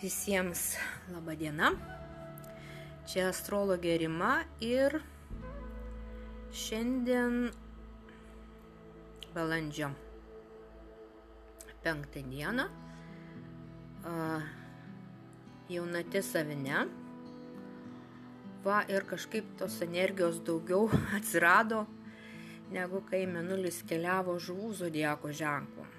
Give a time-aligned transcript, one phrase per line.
[0.00, 0.78] Visiems
[1.12, 1.74] laba diena.
[3.04, 4.94] Čia astrologė Rima ir
[6.56, 7.50] šiandien
[9.34, 9.90] balandžio
[11.84, 12.64] penktą dieną
[15.68, 16.86] jaunatė savine.
[18.64, 20.88] Va ir kažkaip tos energijos daugiau
[21.20, 21.84] atsirado,
[22.72, 25.90] negu kai menulis keliavo žuvų zodieko ženklų.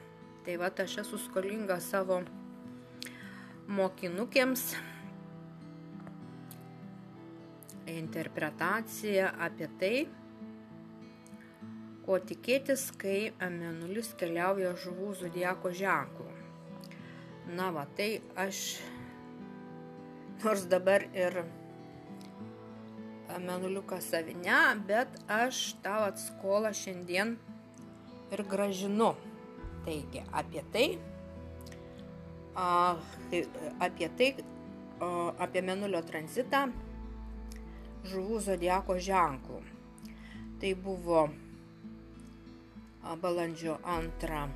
[0.41, 2.23] Tai va aš esu skolinga savo
[3.71, 4.63] mokinukėms
[7.91, 9.95] interpretacija apie tai,
[12.05, 16.27] ko tikėtis, kai Amenulis keliauja žuvų zodieko ženklų.
[17.55, 18.79] Na va, tai aš,
[20.43, 21.43] nors dabar ir
[23.31, 27.37] Amenuliukas savinę, bet aš tau atskolą šiandien
[28.31, 29.13] ir gražinu.
[29.85, 30.87] Taigi, apie tai,
[32.55, 34.31] apie tai,
[35.41, 36.65] apie Menulio tranzitą
[38.11, 39.61] žuvų zodieko ženklų.
[40.61, 41.23] Tai buvo
[43.21, 44.47] balandžio antrą,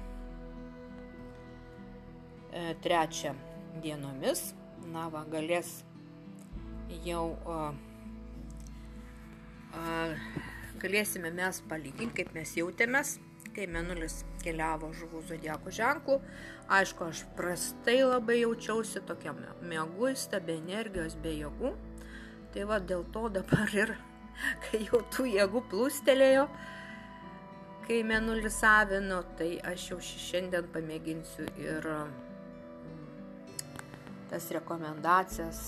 [2.52, 3.34] e, trečią
[3.82, 4.54] dienomis.
[4.94, 5.84] Na, va, galės
[7.06, 7.74] jau a,
[9.74, 9.86] a,
[10.82, 13.18] galėsime mes palyginti, kaip mes jautėmės
[13.56, 16.20] kai Menulis keliavo žuvų zodieko ženklų.
[16.76, 21.72] Aišku, aš prastai labai jaučiausi tokiam mėguista, be energijos, be jėgų.
[22.56, 23.96] Tai va dėl to dabar ir,
[24.68, 26.46] kai jau tų jėgų plūstelėjo,
[27.88, 33.04] kai Menulis savino, tai aš jau šiandien pamėginsiu ir mm,
[34.32, 35.66] tas rekomendacijas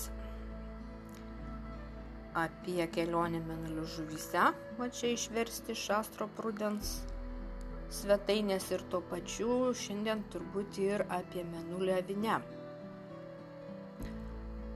[2.38, 6.98] apie kelionę Menulių žuvyse, va čia išversti iš Astro Prudens
[7.92, 12.38] svetainės ir tuo pačiu šiandien turbūt ir apie menulį avinę.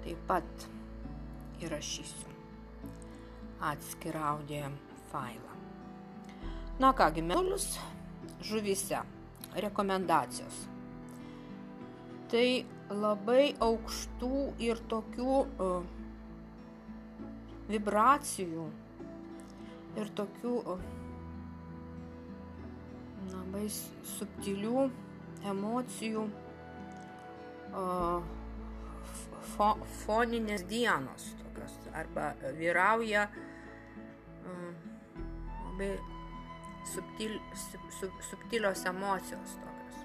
[0.02, 0.66] Taip pat
[1.62, 2.32] įrašysiu
[3.62, 4.70] atskirą audio
[5.12, 5.58] failą.
[6.80, 7.78] Na kągi, menulis
[8.42, 9.02] žuvyse.
[9.52, 10.62] Rekomendacijos.
[12.32, 12.46] Tai
[12.88, 15.84] labai aukštų ir tokių uh,
[17.68, 18.64] vibracijų
[20.00, 20.86] ir tokių uh,
[23.30, 23.66] labai
[24.16, 24.86] subtilių
[25.52, 26.26] emocijų
[29.54, 29.68] fo,
[30.02, 33.28] foninės dienos tokios, arba vyrauja
[35.72, 35.92] labai
[36.92, 40.00] subtil, sub, sub, subtilios emocijos tokios.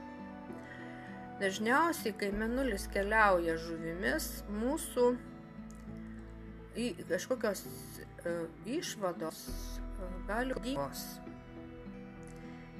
[1.41, 5.07] Dažniausiai, kai menulis keliauja žuvimis, mūsų
[6.77, 8.45] į kažkokios uh,
[8.77, 10.77] išvados uh, gali būti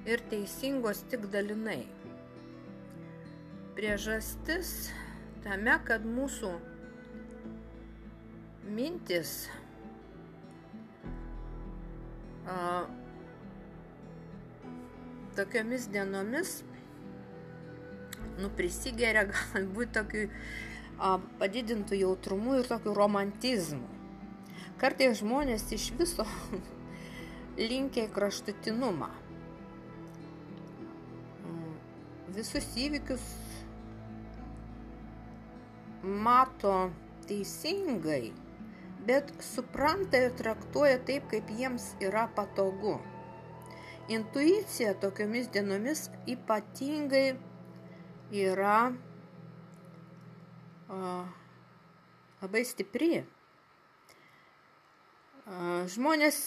[0.07, 1.81] ir teisingos tik dalinai.
[3.75, 4.90] Priežastis
[5.44, 6.53] tame, kad mūsų
[8.78, 9.34] mintis
[12.47, 12.88] a,
[15.38, 16.62] tokiamis dienomis
[18.39, 20.25] nu, prisigeria galbūt tokiu
[21.38, 23.85] padidintų jautrumu ir tokiu romantizmu.
[24.81, 26.25] Kartais žmonės iš viso
[27.69, 29.09] linkia į kraštutinumą.
[32.37, 33.23] Visus įvykius
[36.03, 36.91] mato
[37.27, 38.31] teisingai,
[39.07, 42.99] bet supranta ir traktuoja taip, kaip jiems yra patogu.
[44.13, 47.25] Intuicija tokiomis dienomis ypatingai
[48.31, 48.77] yra
[50.87, 50.99] a,
[52.43, 53.25] labai stipri.
[55.47, 56.37] A, žmonės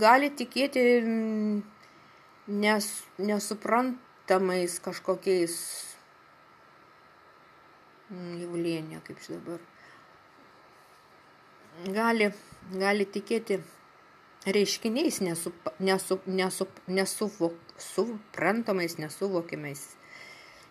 [0.00, 0.86] gali tikėti
[2.46, 3.98] nes, nesuprant
[4.30, 5.54] tamais kažkokiais
[8.40, 9.62] jaulėnė, kaip čia dabar.
[11.94, 12.30] Gali,
[12.78, 13.58] gali tikėti
[14.46, 19.82] reiškiniais nesup, nesup, nesup, nesuvok, suprantamais, nesuvokimais,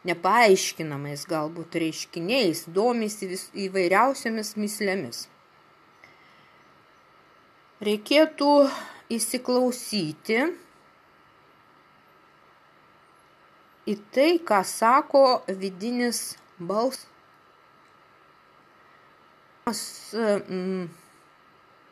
[0.08, 5.26] nepaaiškinamais galbūt reiškiniais, domisi vis, įvairiausiamis mislėmis.
[7.84, 8.52] Reikėtų
[9.12, 10.46] įsiklausyti
[13.90, 17.10] į tai, ką sako vidinis balsas.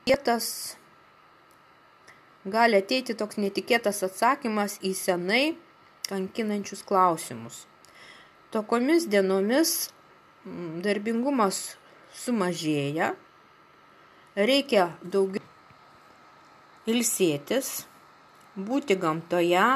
[0.05, 0.47] Kietas
[2.45, 5.43] gali ateiti toks netikėtas atsakymas į senai
[6.09, 7.65] kankinančius klausimus.
[8.51, 9.91] Tokiomis dienomis
[10.43, 11.61] mm, darbingumas
[12.17, 13.13] sumažėja,
[14.35, 15.45] reikia daugiau
[16.91, 17.85] ilsėtis,
[18.57, 19.67] būti gamtoje,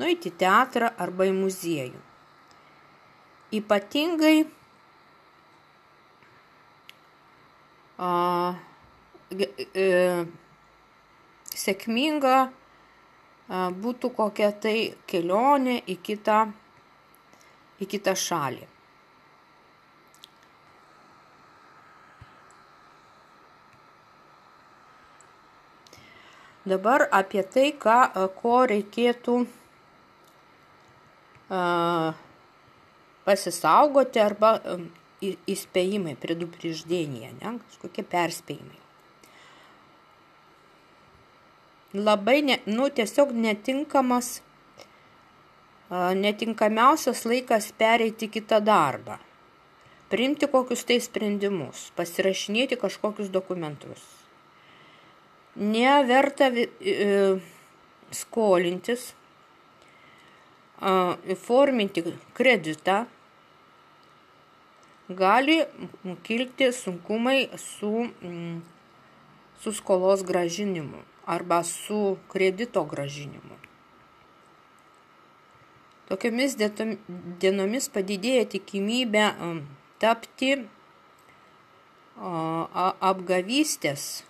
[0.00, 2.00] nueiti į teatrą arba į muziejų.
[3.52, 4.36] Ypatingai
[8.00, 8.10] a,
[9.36, 9.86] e,
[11.52, 12.50] sėkminga a,
[13.84, 16.42] būtų kokia tai kelionė į kitą,
[17.82, 18.68] į kitą šalį.
[26.62, 29.40] Dabar apie tai, ką, ko reikėtų
[33.26, 34.54] pasisaugoti arba
[35.22, 38.78] įspėjimai, predupriždėnėje, ne, kažkokie perspėjimai.
[41.92, 44.38] Labai, ne, nu, tiesiog netinkamas,
[45.92, 49.18] netinkamiausias laikas pereiti kitą darbą,
[50.12, 54.00] priimti kokius tai sprendimus, pasirašinėti kažkokius dokumentus.
[55.52, 56.48] Neverta
[58.16, 59.12] skolintis,
[60.82, 62.02] įforminti
[62.34, 63.06] kreditą,
[65.08, 65.64] gali
[66.22, 68.08] kilti sunkumai su,
[69.60, 73.58] su skolos gražinimu arba su kredito gražinimu.
[76.10, 76.58] Tokiamis
[77.40, 79.28] dienomis padidėja tikimybė
[80.02, 80.50] tapti
[82.18, 84.24] apgavystės,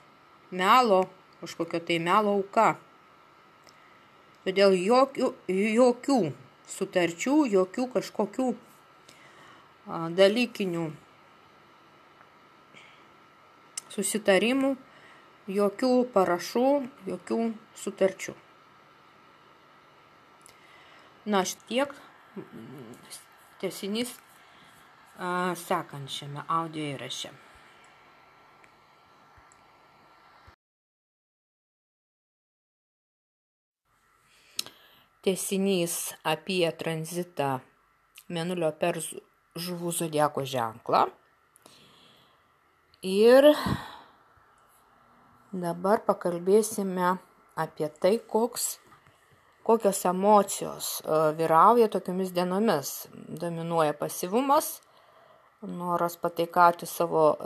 [0.52, 1.06] melo,
[1.40, 2.76] kažkokio tai melo auka.
[4.44, 6.20] Todėl jokių, jokių
[6.72, 8.46] sutarčių, jokių kažkokių
[10.18, 10.86] dalykinių
[13.92, 14.72] susitarimų,
[15.52, 16.66] jokių parašų,
[17.10, 17.40] jokių
[17.82, 18.34] sutarčių.
[21.32, 21.92] Na, tiek
[23.62, 24.14] tesinys
[25.66, 27.30] sekančiame audio įraše.
[35.22, 37.60] Tesinys apie tranzitą
[38.34, 38.96] Menulio per
[39.54, 41.04] žuvų zodieko ženklą.
[43.06, 43.46] Ir
[45.52, 47.12] dabar pakalbėsime
[47.54, 48.64] apie tai, koks,
[49.62, 50.88] kokios emocijos
[51.38, 52.90] vyrauja tokiamis dienomis.
[53.12, 54.72] Dominuoja pasivumas,
[55.62, 57.36] noras pataikauti savo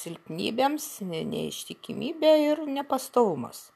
[0.00, 3.66] silpnybėms, neištikimybė ir nepastovumas.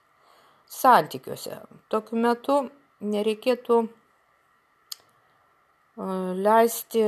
[0.80, 1.60] Santykiuose.
[1.92, 2.58] Tokiu metu
[3.00, 3.80] nereikėtų
[6.46, 7.04] leisti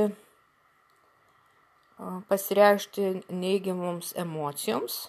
[2.29, 4.99] pasireikšti neigiamoms emocijoms,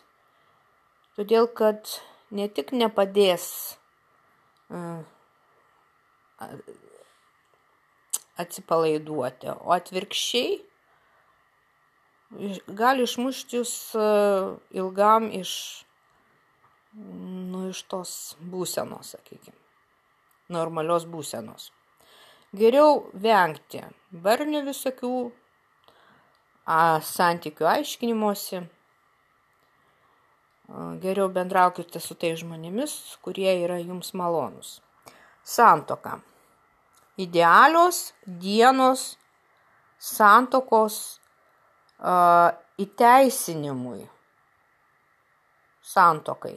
[1.17, 1.93] todėl kad
[2.31, 3.47] ne tik nepadės
[8.41, 10.59] atsipalaiduoti, o atvirkščiai
[12.81, 13.73] gali išmušti jūs
[14.77, 15.53] ilgam iš,
[16.95, 18.13] nu, iš tos
[18.53, 19.60] būsenos, sakykime
[20.51, 21.71] normalios būsenos.
[22.51, 23.79] Geriau vengti
[24.11, 25.15] barnių visokių,
[26.67, 28.65] a, santykių aiškinimuose.
[31.03, 34.81] Geriau bendraukite su tai žmonėmis, kurie yra jums malonus.
[35.47, 36.19] Santoka.
[37.19, 39.17] Idealios dienos
[39.99, 40.99] santokos
[41.99, 42.51] a,
[42.83, 44.09] įteisinimui.
[45.87, 46.57] Santokai.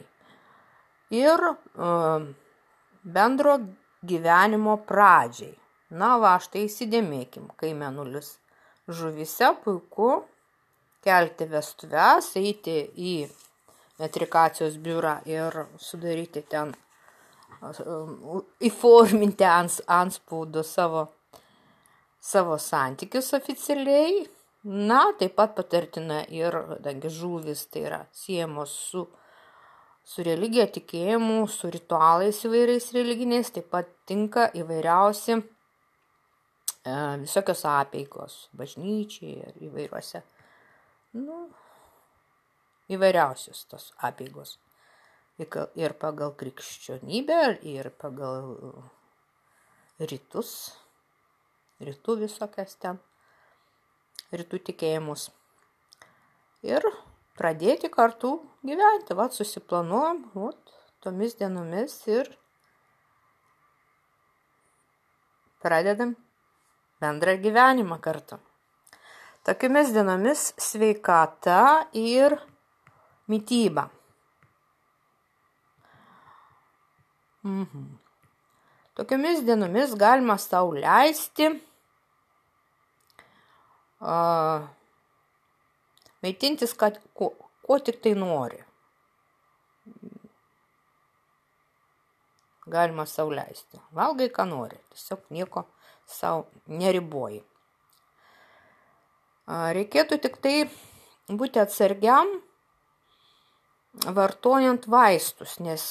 [1.14, 1.94] Ir a,
[3.04, 3.58] bendro
[4.06, 5.54] gyvenimo pradžiai.
[5.94, 8.34] Na va, štai įsidėmėkim, kai menulis
[8.88, 10.24] žuvise puiku
[11.04, 13.14] kelti vestuves, eiti į
[14.00, 16.72] metrikacijos biurą ir sudaryti ten,
[18.64, 21.06] įforminti ants, anspaudu savo,
[22.20, 24.24] savo santykius oficialiai.
[24.64, 29.04] Na, taip pat patartina ir, kadangi žuvis tai yra siemos su
[30.04, 35.42] su religija, tikėjimu, su ritualais įvairiais religiniais, taip pat tinka įvairiausi e,
[37.24, 40.20] visokios apeigos, bažnyčiai ir įvairiuose,
[41.20, 41.46] nu,
[42.92, 44.58] įvairiausios tos apeigos.
[45.40, 48.52] Ir pagal krikščionybę, ir pagal
[49.98, 50.52] rytus,
[51.82, 53.00] rytų visokias ten,
[54.30, 55.26] rytų tikėjimus.
[56.62, 56.86] Ir
[57.38, 58.36] pradėti kartu
[58.66, 59.16] gyventi.
[59.18, 60.74] Vat susiplanuojam, vat,
[61.04, 62.30] tomis dienomis ir
[65.64, 66.14] pradedam
[67.00, 68.38] bendrą gyvenimą kartu.
[69.44, 72.38] Tokiamis dienomis sveikata ir
[73.28, 73.90] mytyba.
[77.44, 77.84] Mhm.
[78.96, 81.50] Tokiamis dienomis galima sau leisti
[84.00, 84.64] uh,
[86.24, 87.32] maitintis, kad ko,
[87.66, 88.60] ko tik tai nori.
[92.70, 93.80] Galima sauliaisti.
[93.96, 94.78] Valgai, ką nori.
[94.94, 95.66] Tiesiog nieko
[96.08, 97.42] savo neriboji.
[99.76, 100.54] Reikėtų tik tai
[101.28, 102.30] būti atsargiam,
[104.16, 105.84] vartojant vaistus, nes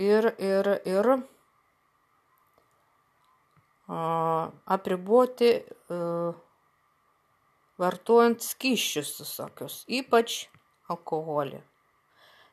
[0.00, 1.10] ir, ir, ir
[4.76, 5.52] apriboti
[7.80, 10.46] vartojant skyščius visokius, ypač
[10.92, 11.60] alkoholį.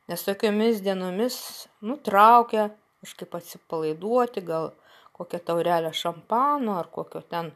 [0.10, 1.40] Nes tokiomis dienomis
[1.86, 4.72] nutraukia kažkaip atsipalaiduoti, gal
[5.16, 7.52] kokią taurelę šampano ar kokio ten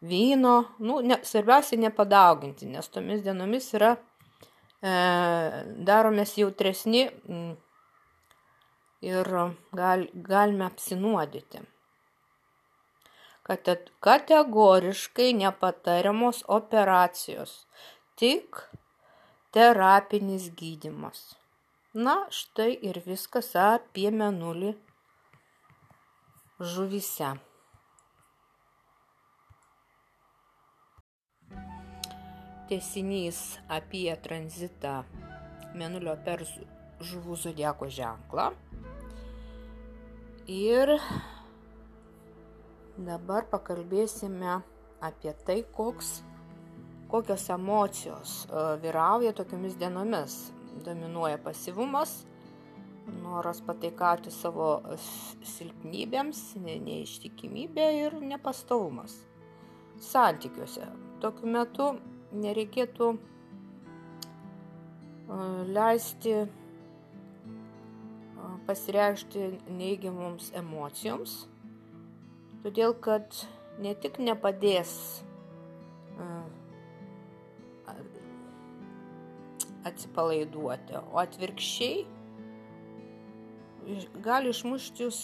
[0.00, 0.56] vyno.
[0.78, 4.92] Nu, ne, svarbiausia nepadauginti, nes tomis dienomis yra e,
[5.88, 7.54] daromės jautresni mm,
[9.06, 9.32] ir
[9.76, 11.64] gal, galime apsinuodyti.
[13.46, 17.52] Kategoriškai nepatariamos operacijos,
[18.18, 18.58] tik
[19.54, 21.36] terapinis gydimas.
[21.94, 24.74] Na, štai ir viskas apie menulį
[26.60, 27.30] žuvise.
[32.66, 33.38] Tesinys
[33.70, 34.98] apie tranzitą
[35.78, 36.42] menulio per
[37.00, 38.50] žuvų zodieko ženklą.
[40.50, 40.96] Ir
[42.98, 44.60] dabar pakalbėsime
[45.04, 46.20] apie tai, koks,
[47.12, 50.38] kokios emocijos e, vyrauja tokiamis dienomis
[50.84, 52.24] dominuoja pasivumas,
[53.22, 54.80] noras pataikauti savo
[55.46, 59.14] silpnybėms, neištikimybė ir nepastovumas.
[60.02, 60.88] Santykiuose.
[61.22, 61.86] Tokiu metu
[62.36, 63.14] nereikėtų
[65.72, 66.34] leisti
[68.66, 69.46] pasireikšti
[69.78, 71.46] neigiamoms emocijoms,
[72.64, 73.44] todėl kad
[73.82, 74.96] ne tik nepadės
[79.86, 82.04] atsipalaiduoti, o atvirkščiai
[84.24, 85.20] gali išmušti jūs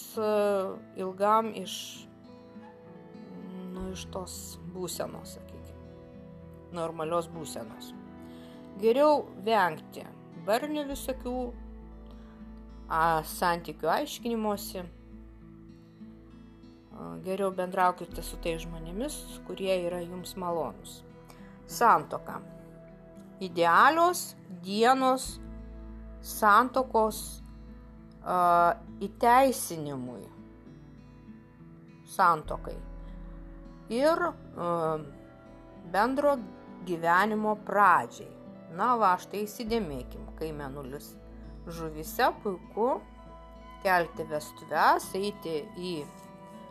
[1.01, 1.75] ilgam iš,
[3.73, 4.37] nu, iš tos
[4.75, 5.81] būsenos, sakykime,
[6.77, 7.91] normalios būsenos.
[8.83, 10.05] Geriau vengti
[10.47, 11.37] barnių visokių
[12.89, 14.87] a, santykių aiškinimuose.
[17.25, 21.01] Geriau bendraukite su tai žmonėmis, kurie yra jums malonus.
[21.71, 22.41] Santoka
[23.43, 25.41] idealios dienos
[26.23, 27.43] santokos
[28.23, 30.23] uh, įteisinimui,
[32.07, 32.77] santokai
[33.91, 35.03] ir uh,
[35.91, 36.37] bendro
[36.87, 38.31] gyvenimo pradžiai.
[38.73, 41.11] Na, va, štai įsidėmėkim, kai menulis
[41.67, 42.95] žuvise puiku
[43.83, 45.97] kelti vestuves, eiti į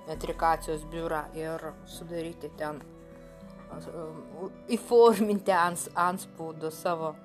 [0.08, 2.82] metrikacijos biurą ir sudaryti ten
[4.72, 7.16] įforminti ant, antspaudu savo,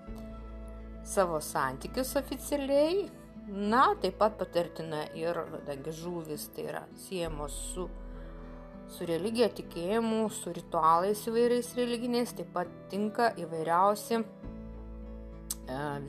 [1.05, 3.07] savo santykius oficialiai.
[3.47, 7.85] Na, taip pat patartina ir, kadangi žuvis tai yra siejamos su,
[8.91, 14.25] su religija, tikėjimu, su ritualais įvairiais religiniais, taip pat tinka įvairiausi e,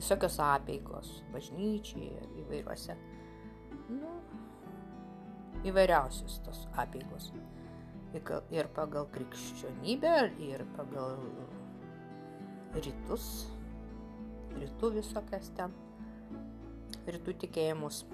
[0.00, 2.10] visokios apėgos, bažnyčiai,
[2.42, 2.98] įvairiuose,
[3.94, 4.17] nu,
[5.66, 7.32] įvairiausios tos apėgos
[8.50, 11.18] ir pagal krikščionybę, ir pagal
[12.74, 13.48] rytus,
[14.56, 15.74] rytų visokias ten,
[17.08, 18.04] rytų tikėjimus.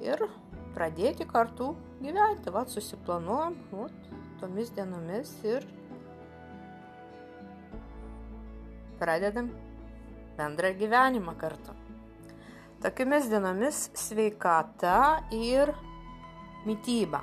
[0.00, 0.22] Ir
[0.74, 3.90] pradėti kartu gyventi, va, susiplanuojam, va,
[4.40, 5.66] tomis dienomis ir
[9.00, 9.50] pradedam
[10.38, 11.76] bendrą gyvenimą kartu.
[12.80, 15.74] Tokiamis dienomis sveikata ir
[16.66, 17.20] mytyba.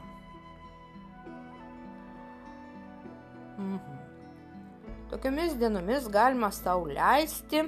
[3.57, 3.97] Mhm.
[5.09, 7.61] Tokiamis dienomis galima sau leisti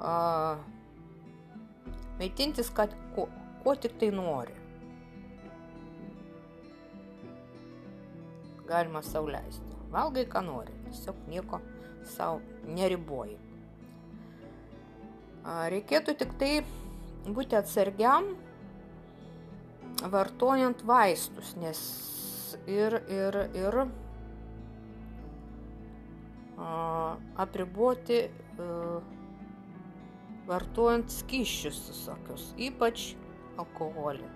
[0.00, 0.58] uh,
[2.18, 3.28] maitintis, kad ko,
[3.64, 4.56] ko tik tai nori.
[8.68, 9.78] Galima sau leisti.
[9.90, 10.74] Valgai, ką nori.
[10.88, 11.62] Tiesiog nieko
[12.06, 13.38] savo neriboji.
[15.72, 16.52] Reikėtų tik tai
[17.24, 18.34] būti atsargiam
[20.08, 21.80] vartojant vaistus, nes
[22.66, 23.80] ir, ir, ir
[27.40, 29.00] apriboti a,
[30.48, 33.12] vartojant skyščius visokius, ypač
[33.60, 34.28] alkoholį.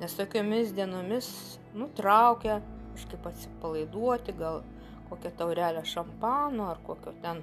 [0.00, 1.28] Nes tokiamis dienomis
[1.76, 2.60] nutraukia
[2.94, 4.62] kažkaip atsipalaiduoti, gal
[5.10, 7.42] kokią taurelę šampano ar kokio ten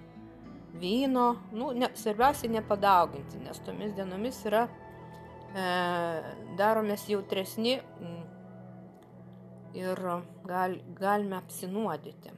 [0.81, 1.35] vyno.
[1.51, 4.86] Nu, ne, svarbiausia nepadauginti, nes tomis dienomis yra e,
[6.57, 7.77] daromės jautresni.
[8.01, 8.17] M,
[9.77, 10.01] ir
[10.45, 12.33] gal, galime apsinuodyti.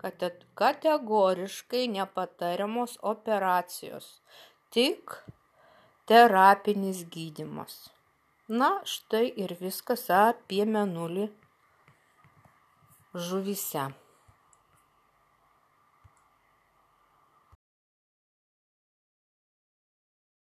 [0.00, 0.22] Kad
[0.56, 4.06] kategoriškai nepatariamos operacijos,
[4.72, 5.18] tik
[6.08, 7.90] terapinis gydimas.
[8.48, 11.28] Na, štai ir viskas apie menulį
[13.14, 13.90] žuvise.